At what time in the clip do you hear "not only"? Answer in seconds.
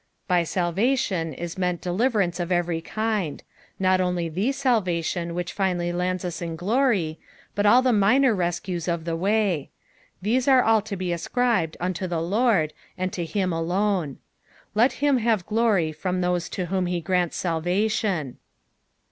3.77-4.33